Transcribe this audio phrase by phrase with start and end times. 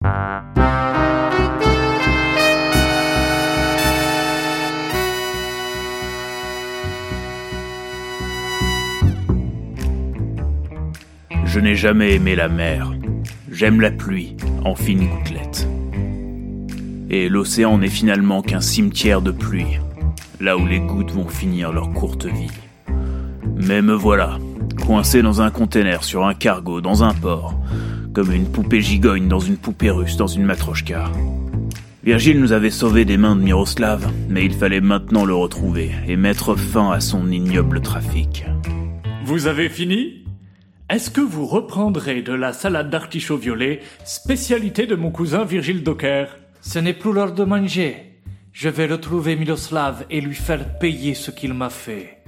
[0.00, 0.04] Je
[11.58, 12.92] n'ai jamais aimé la mer.
[13.50, 15.66] J'aime la pluie, en fines gouttelettes.
[17.10, 19.80] Et l'océan n'est finalement qu'un cimetière de pluie,
[20.38, 22.52] là où les gouttes vont finir leur courte vie.
[23.56, 24.38] Mais me voilà,
[24.86, 27.58] coincé dans un container, sur un cargo, dans un port,
[28.14, 31.10] comme une poupée gigogne dans une poupée russe, dans une matrochka.
[32.04, 36.16] Virgile nous avait sauvés des mains de Miroslav, mais il fallait maintenant le retrouver et
[36.16, 38.44] mettre fin à son ignoble trafic.
[39.24, 40.24] Vous avez fini?
[40.88, 46.38] Est-ce que vous reprendrez de la salade d'artichaut violet, spécialité de mon cousin Virgile Docker?
[46.62, 48.14] Ce n'est plus l'heure de manger.
[48.52, 52.18] Je vais retrouver Miroslav et lui faire payer ce qu'il m'a fait.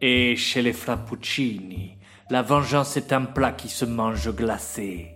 [0.00, 1.97] Et chez les Frappuccini,
[2.30, 5.14] la vengeance est un plat qui se mange glacé.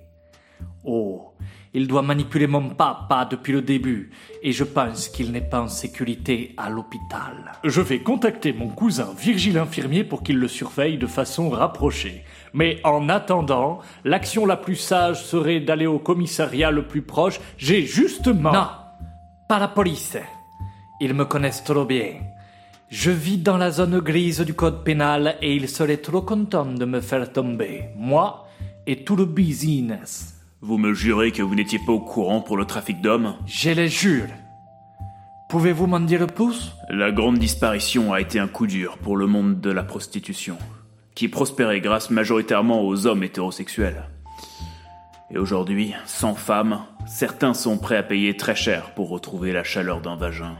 [0.84, 1.34] Oh,
[1.74, 4.10] il doit manipuler mon papa depuis le début,
[4.42, 7.52] et je pense qu'il n'est pas en sécurité à l'hôpital.
[7.64, 12.24] Je vais contacter mon cousin Virgile Infirmier pour qu'il le surveille de façon rapprochée.
[12.52, 17.40] Mais en attendant, l'action la plus sage serait d'aller au commissariat le plus proche.
[17.56, 18.52] J'ai justement...
[18.52, 18.68] Non,
[19.48, 20.16] pas la police.
[21.00, 22.20] Ils me connaissent trop bien.
[22.92, 26.84] Je vis dans la zone grise du code pénal et ils seraient trop contents de
[26.84, 28.46] me faire tomber, moi
[28.86, 30.38] et tout le business.
[30.60, 33.34] Vous me jurez que vous n'étiez pas au courant pour le trafic d'hommes?
[33.46, 34.28] Je les jure.
[35.48, 36.72] Pouvez-vous m'en dire plus?
[36.90, 40.58] La grande disparition a été un coup dur pour le monde de la prostitution,
[41.14, 44.02] qui prospérait grâce majoritairement aux hommes hétérosexuels.
[45.30, 50.02] Et aujourd'hui, sans femmes, certains sont prêts à payer très cher pour retrouver la chaleur
[50.02, 50.58] d'un vagin.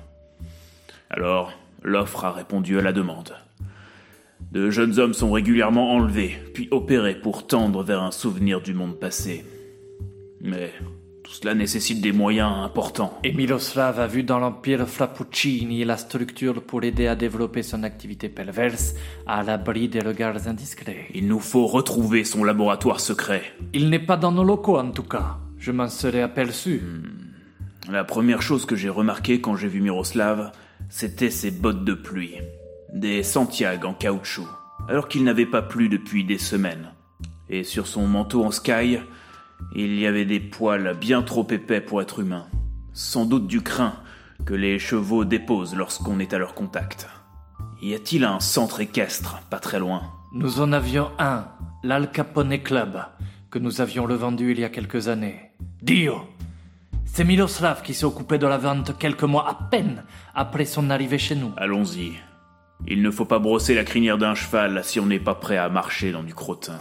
[1.11, 1.53] Alors,
[1.85, 3.35] l'offre a répondu à la demande.
[4.53, 8.99] De jeunes hommes sont régulièrement enlevés, puis opérés pour tendre vers un souvenir du monde
[8.99, 9.45] passé.
[10.41, 10.73] Mais
[11.25, 13.19] tout cela nécessite des moyens importants.
[13.25, 18.29] Et Miroslav a vu dans l'Empire Frappuccini la structure pour aider à développer son activité
[18.29, 18.95] perverse
[19.27, 21.07] à l'abri des regards indiscrets.
[21.15, 23.45] Il nous faut retrouver son laboratoire secret.
[23.73, 25.39] Il n'est pas dans nos locaux en tout cas.
[25.59, 26.83] Je m'en serais aperçu.
[27.91, 30.53] La première chose que j'ai remarqué quand j'ai vu Miroslav,
[30.93, 32.37] c'était ses bottes de pluie.
[32.93, 34.47] Des Santiago en caoutchouc,
[34.91, 36.93] alors qu'il n'avait pas plu depuis des semaines.
[37.49, 38.99] Et sur son manteau en sky,
[39.75, 42.47] il y avait des poils bien trop épais pour être humain.
[42.93, 43.95] Sans doute du crin
[44.45, 47.09] que les chevaux déposent lorsqu'on est à leur contact.
[47.81, 50.03] Y a-t-il un centre équestre pas très loin?
[50.35, 51.47] Nous en avions un,
[51.83, 53.03] l'Al Capone Club,
[53.51, 55.53] que nous avions revendu il y a quelques années.
[55.81, 56.21] Dio
[57.05, 60.05] C'est Miroslav qui s'est occupé de la vente quelques mois à peine
[60.35, 61.53] après son arrivée chez nous.
[61.57, 62.15] Allons-y.
[62.87, 65.69] Il ne faut pas brosser la crinière d'un cheval si on n'est pas prêt à
[65.69, 66.79] marcher dans du crottin.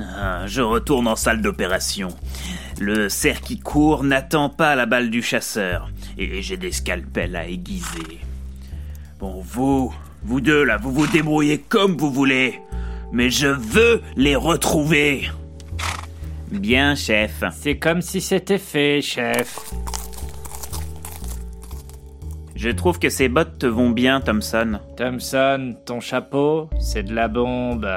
[0.00, 2.08] Ah, je retourne en salle d'opération.
[2.80, 5.90] Le cerf qui court n'attend pas la balle du chasseur.
[6.16, 8.20] Et j'ai des scalpels à aiguiser.
[9.18, 9.94] Bon, vous,
[10.24, 12.60] vous deux là, vous vous débrouillez comme vous voulez.
[13.12, 15.28] Mais je veux les retrouver.
[16.50, 17.44] Bien, chef.
[17.52, 19.58] C'est comme si c'était fait, chef.
[22.54, 24.78] Je trouve que ces bottes te vont bien, Thompson.
[24.96, 27.88] Thompson, ton chapeau, c'est de la bombe.